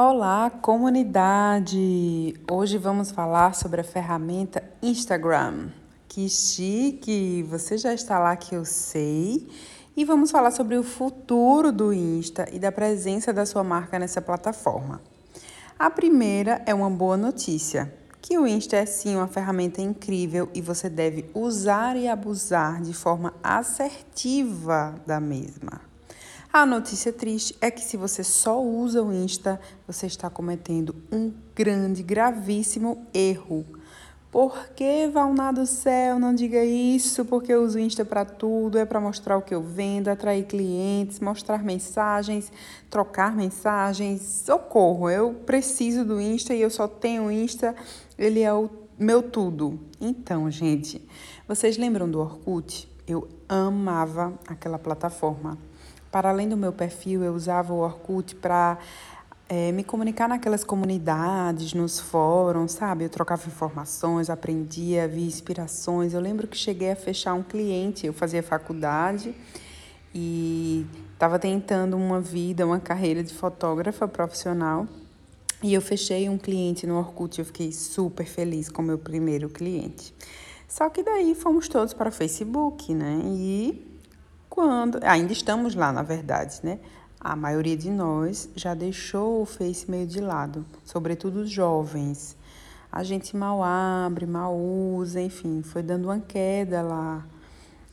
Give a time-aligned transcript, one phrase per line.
[0.00, 2.32] Olá, comunidade!
[2.48, 5.70] Hoje vamos falar sobre a ferramenta Instagram.
[6.08, 7.42] Que chique!
[7.50, 9.48] Você já está lá que eu sei.
[9.96, 14.22] E vamos falar sobre o futuro do Insta e da presença da sua marca nessa
[14.22, 15.02] plataforma.
[15.76, 17.92] A primeira é uma boa notícia,
[18.22, 22.94] que o Insta é sim uma ferramenta incrível e você deve usar e abusar de
[22.94, 25.87] forma assertiva da mesma.
[26.58, 31.32] A notícia triste é que se você só usa o Insta, você está cometendo um
[31.54, 33.64] grande, gravíssimo erro.
[34.28, 37.24] Por que, Valnar do céu, não diga isso?
[37.24, 40.46] Porque eu uso o Insta para tudo, é para mostrar o que eu vendo, atrair
[40.46, 42.50] clientes, mostrar mensagens,
[42.90, 44.20] trocar mensagens.
[44.22, 47.72] Socorro, eu preciso do Insta e eu só tenho o Insta,
[48.18, 48.68] ele é o
[48.98, 49.78] meu tudo.
[50.00, 51.06] Então, gente,
[51.46, 52.88] vocês lembram do Orkut?
[53.06, 55.67] Eu amava aquela plataforma.
[56.10, 58.78] Para além do meu perfil, eu usava o Orkut para
[59.48, 63.04] é, me comunicar naquelas comunidades, nos fóruns, sabe?
[63.04, 66.12] Eu trocava informações, aprendia, via inspirações.
[66.12, 69.34] Eu lembro que cheguei a fechar um cliente, eu fazia faculdade
[70.14, 74.86] e estava tentando uma vida, uma carreira de fotógrafa profissional.
[75.62, 79.48] E eu fechei um cliente no Orkut eu fiquei super feliz com o meu primeiro
[79.48, 80.14] cliente.
[80.68, 83.22] Só que daí fomos todos para o Facebook, né?
[83.24, 83.87] E
[84.58, 86.80] quando ainda estamos lá, na verdade, né?
[87.20, 92.36] A maioria de nós já deixou o Face meio de lado, sobretudo os jovens.
[92.90, 97.24] A gente mal abre, mal usa, enfim, foi dando uma queda lá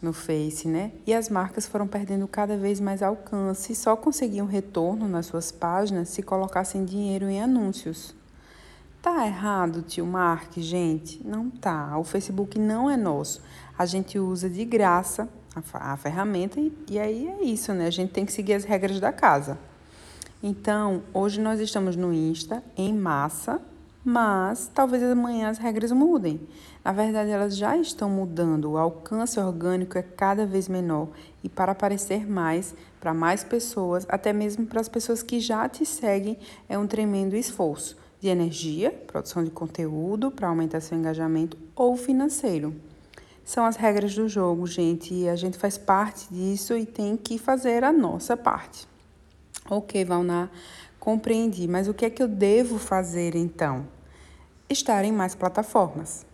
[0.00, 0.92] no Face, né?
[1.04, 5.50] E as marcas foram perdendo cada vez mais alcance e só conseguiam retorno nas suas
[5.50, 8.14] páginas se colocassem dinheiro em anúncios.
[9.02, 11.20] Tá errado, tio Mark, gente?
[11.26, 11.98] Não tá.
[11.98, 13.42] O Facebook não é nosso.
[13.76, 17.86] A gente usa de graça a, a ferramenta e, e aí é isso, né?
[17.86, 19.58] A gente tem que seguir as regras da casa.
[20.42, 23.60] Então, hoje nós estamos no Insta em massa,
[24.04, 26.40] mas talvez amanhã as regras mudem.
[26.84, 28.72] Na verdade, elas já estão mudando.
[28.72, 31.08] O alcance orgânico é cada vez menor
[31.44, 35.84] e para aparecer mais para mais pessoas, até mesmo para as pessoas que já te
[35.84, 36.38] seguem,
[36.68, 42.72] é um tremendo esforço de energia, produção de conteúdo para aumentar seu engajamento ou financeiro.
[43.44, 47.38] São as regras do jogo, gente, e a gente faz parte disso e tem que
[47.38, 48.86] fazer a nossa parte.
[49.68, 50.50] Ok, Valnar,
[50.98, 53.86] compreendi, mas o que é que eu devo fazer então?
[54.68, 56.24] Estar em mais plataformas.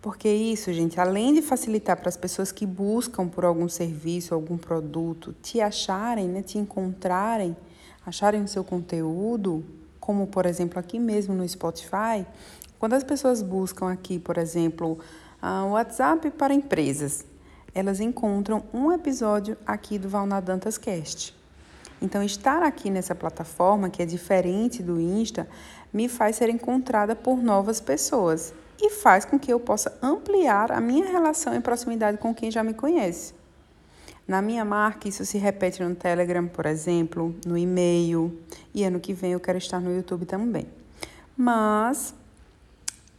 [0.00, 4.58] Porque isso, gente, além de facilitar para as pessoas que buscam por algum serviço, algum
[4.58, 7.56] produto, te acharem, né, te encontrarem,
[8.04, 9.64] acharem o seu conteúdo,
[9.98, 12.26] como por exemplo aqui mesmo no Spotify,
[12.78, 14.98] quando as pessoas buscam aqui, por exemplo,
[15.66, 17.24] o WhatsApp para empresas.
[17.74, 21.36] Elas encontram um episódio aqui do Valnadantas Cast.
[22.00, 25.48] Então, estar aqui nessa plataforma, que é diferente do Insta,
[25.92, 30.80] me faz ser encontrada por novas pessoas e faz com que eu possa ampliar a
[30.80, 33.34] minha relação e proximidade com quem já me conhece.
[34.26, 38.36] Na minha marca, isso se repete no Telegram, por exemplo, no e-mail,
[38.72, 40.66] e ano que vem eu quero estar no YouTube também.
[41.36, 42.14] Mas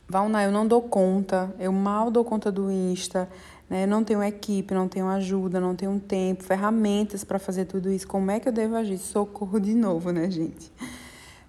[0.08, 3.28] Valna, eu não dou conta, eu mal dou conta do Insta,
[3.68, 3.88] né?
[3.88, 8.08] não tenho equipe, não tenho ajuda, não tenho tempo, ferramentas para fazer tudo isso.
[8.08, 9.00] Como é que eu devo agir?
[9.00, 10.72] Socorro de novo, né, gente?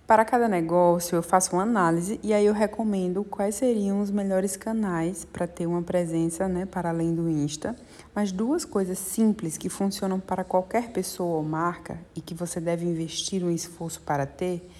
[0.06, 4.56] Para cada negócio, eu faço uma análise e aí eu recomendo quais seriam os melhores
[4.56, 7.74] canais para ter uma presença, né, para além do Insta.
[8.14, 12.86] Mas duas coisas simples que funcionam para qualquer pessoa ou marca e que você deve
[12.86, 14.70] investir um esforço para ter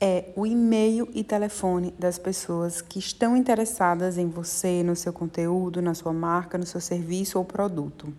[0.00, 5.82] é o e-mail e telefone das pessoas que estão interessadas em você, no seu conteúdo,
[5.82, 8.12] na sua marca, no seu serviço ou produto.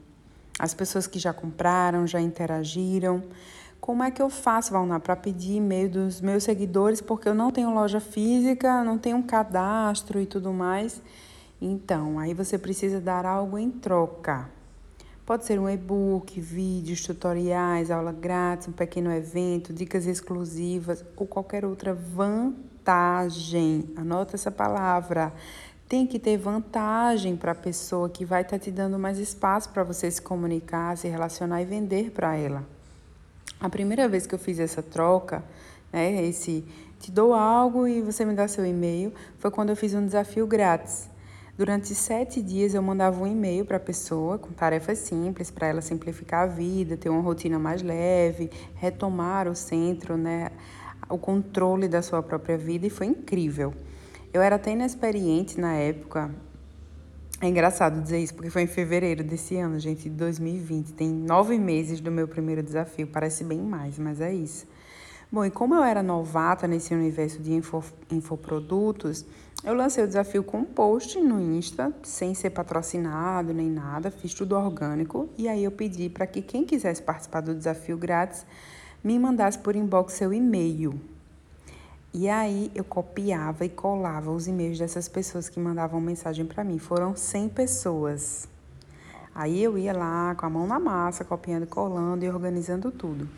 [0.58, 3.24] As pessoas que já compraram, já interagiram.
[3.80, 7.50] Como é que eu faço, Valnar, para pedir e-mail dos meus seguidores, porque eu não
[7.50, 11.02] tenho loja física, não tenho um cadastro e tudo mais?
[11.62, 14.50] Então, aí você precisa dar algo em troca.
[15.30, 21.64] Pode ser um e-book, vídeos, tutoriais, aula grátis, um pequeno evento, dicas exclusivas ou qualquer
[21.64, 23.94] outra vantagem.
[23.96, 25.32] Anota essa palavra.
[25.88, 29.70] Tem que ter vantagem para a pessoa que vai estar tá te dando mais espaço
[29.70, 32.64] para você se comunicar, se relacionar e vender para ela.
[33.60, 35.44] A primeira vez que eu fiz essa troca,
[35.94, 36.66] né, esse
[37.00, 40.48] te dou algo e você me dá seu e-mail, foi quando eu fiz um desafio
[40.48, 41.08] grátis.
[41.60, 45.82] Durante sete dias eu mandava um e-mail para a pessoa com tarefas simples para ela
[45.82, 50.52] simplificar a vida, ter uma rotina mais leve, retomar o centro, né,
[51.10, 53.74] o controle da sua própria vida e foi incrível.
[54.32, 56.34] Eu era até inexperiente na época.
[57.42, 60.94] É engraçado dizer isso porque foi em fevereiro desse ano, gente, de 2020.
[60.94, 64.66] Tem nove meses do meu primeiro desafio, parece bem mais, mas é isso.
[65.32, 69.24] Bom, e como eu era novata nesse universo de info, infoprodutos,
[69.64, 74.34] eu lancei o desafio com um post no Insta, sem ser patrocinado nem nada, fiz
[74.34, 75.30] tudo orgânico.
[75.38, 78.46] E aí eu pedi para que quem quisesse participar do desafio grátis
[79.04, 81.00] me mandasse por inbox seu e-mail.
[82.14, 86.80] E aí eu copiava e colava os e-mails dessas pessoas que mandavam mensagem para mim.
[86.80, 88.48] Foram 100 pessoas.
[89.36, 93.30] Aí eu ia lá com a mão na massa, copiando e colando e organizando tudo.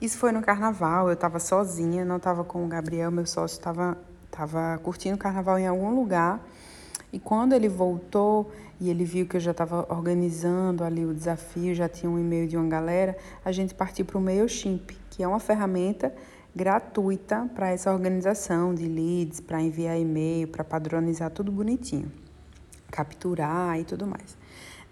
[0.00, 3.96] Isso foi no carnaval, eu estava sozinha, não estava com o Gabriel, meu sócio estava
[4.30, 6.40] tava curtindo o carnaval em algum lugar.
[7.12, 11.74] E quando ele voltou e ele viu que eu já estava organizando ali o desafio,
[11.74, 15.28] já tinha um e-mail de uma galera, a gente partiu para o MailChimp, que é
[15.28, 16.14] uma ferramenta
[16.54, 22.10] gratuita para essa organização de leads, para enviar e-mail, para padronizar tudo bonitinho,
[22.90, 24.39] capturar e tudo mais.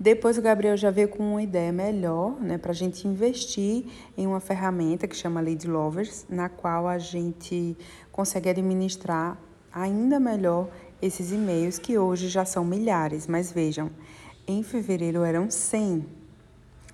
[0.01, 3.85] Depois o Gabriel já veio com uma ideia melhor, né, para a gente investir
[4.17, 7.77] em uma ferramenta que chama Lead Lovers, na qual a gente
[8.13, 9.37] consegue administrar
[9.73, 10.69] ainda melhor
[11.03, 13.91] esses e-mails que hoje já são milhares, mas vejam,
[14.47, 16.18] em fevereiro eram 100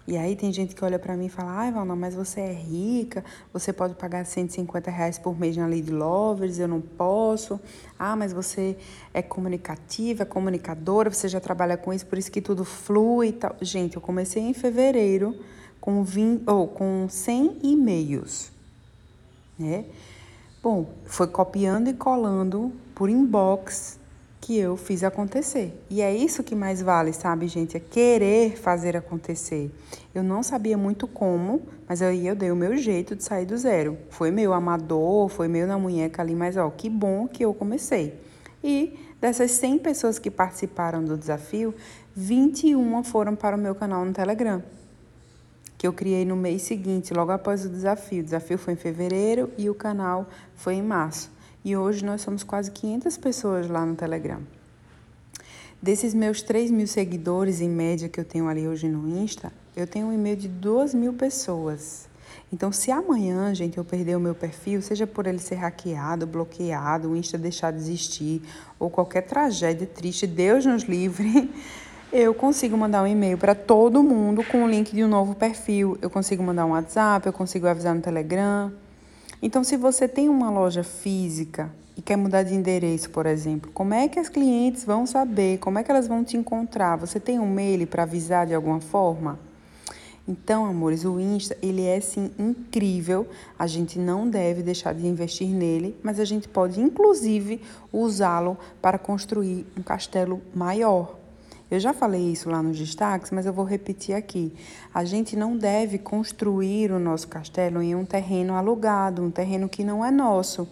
[0.06, 2.52] e aí tem gente que olha para mim e fala, ai, Valna, mas você é
[2.52, 7.58] rica, você pode pagar 150 reais por mês na Lead Lovers, eu não posso.
[7.98, 8.76] Ah, mas você
[9.14, 13.32] é comunicativa, é comunicadora, você já trabalha com isso, por isso que tudo flui e
[13.32, 13.56] tal.
[13.62, 15.34] Gente, eu comecei em fevereiro
[15.80, 18.52] com, 20, ou com 100 e-mails,
[19.58, 19.86] né?
[20.62, 23.98] Bom, foi copiando e colando por inbox
[24.44, 25.72] que eu fiz acontecer.
[25.88, 27.78] E é isso que mais vale, sabe, gente?
[27.78, 29.70] É querer fazer acontecer.
[30.14, 33.56] Eu não sabia muito como, mas aí eu dei o meu jeito de sair do
[33.56, 33.96] zero.
[34.10, 38.20] Foi meio amador, foi meio na munheca ali, mas ó, que bom que eu comecei.
[38.62, 41.74] E dessas 100 pessoas que participaram do desafio,
[42.14, 44.62] 21 foram para o meu canal no Telegram,
[45.78, 48.20] que eu criei no mês seguinte, logo após o desafio.
[48.20, 51.33] O desafio foi em fevereiro e o canal foi em março.
[51.64, 54.40] E hoje nós somos quase 500 pessoas lá no Telegram.
[55.80, 59.86] Desses meus 3 mil seguidores, em média, que eu tenho ali hoje no Insta, eu
[59.86, 62.06] tenho um e-mail de 2 mil pessoas.
[62.52, 67.10] Então, se amanhã, gente, eu perder o meu perfil, seja por ele ser hackeado, bloqueado,
[67.10, 68.42] o Insta deixar de existir,
[68.78, 71.50] ou qualquer tragédia triste, Deus nos livre,
[72.12, 75.96] eu consigo mandar um e-mail para todo mundo com o link de um novo perfil.
[76.02, 78.70] Eu consigo mandar um WhatsApp, eu consigo avisar no Telegram.
[79.46, 83.92] Então, se você tem uma loja física e quer mudar de endereço, por exemplo, como
[83.92, 85.58] é que as clientes vão saber?
[85.58, 86.96] Como é que elas vão te encontrar?
[86.96, 89.38] Você tem um mail para avisar de alguma forma?
[90.26, 93.28] Então, amores, o Insta, ele é sim incrível.
[93.58, 97.60] A gente não deve deixar de investir nele, mas a gente pode inclusive
[97.92, 101.18] usá-lo para construir um castelo maior.
[101.70, 104.52] Eu já falei isso lá nos destaques, mas eu vou repetir aqui.
[104.92, 109.82] A gente não deve construir o nosso castelo em um terreno alugado, um terreno que
[109.82, 110.68] não é nosso.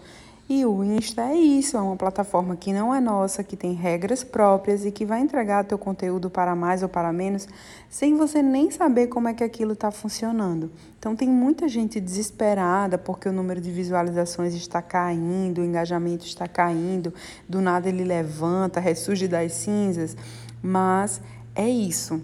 [0.48, 4.22] E o Insta é isso, é uma plataforma que não é nossa, que tem regras
[4.22, 7.48] próprias e que vai entregar teu conteúdo para mais ou para menos,
[7.88, 10.70] sem você nem saber como é que aquilo está funcionando.
[10.98, 16.46] Então tem muita gente desesperada porque o número de visualizações está caindo, o engajamento está
[16.46, 17.14] caindo,
[17.48, 20.14] do nada ele levanta, ressurge das cinzas.
[20.62, 21.20] Mas
[21.54, 22.22] é isso.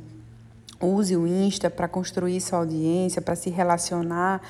[0.81, 4.41] Use o Insta para construir sua audiência, para se relacionar,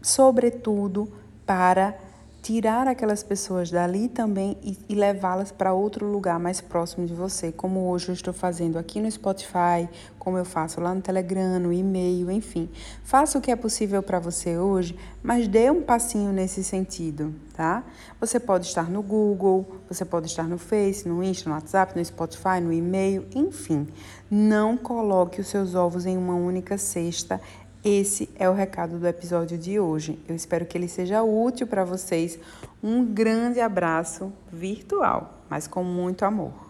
[0.00, 1.12] sobretudo
[1.44, 1.98] para
[2.44, 7.50] tirar aquelas pessoas dali também e, e levá-las para outro lugar mais próximo de você,
[7.50, 11.72] como hoje eu estou fazendo aqui no Spotify, como eu faço lá no Telegram, no
[11.72, 12.68] e-mail, enfim.
[13.02, 17.82] Faça o que é possível para você hoje, mas dê um passinho nesse sentido, tá?
[18.20, 22.04] Você pode estar no Google, você pode estar no Face, no Insta, no WhatsApp, no
[22.04, 23.88] Spotify, no e-mail, enfim.
[24.30, 27.40] Não coloque os seus ovos em uma única cesta
[27.84, 30.18] esse é o recado do episódio de hoje.
[30.26, 32.38] Eu espero que ele seja útil para vocês.
[32.82, 36.63] Um grande abraço virtual, mas com muito amor.